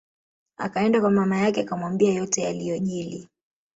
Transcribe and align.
Akaenda 0.57 1.01
kwa 1.01 1.11
mama 1.11 1.37
yake 1.37 1.61
akamwambia 1.61 2.13
yote 2.13 2.41
yaliyojili 2.41 3.29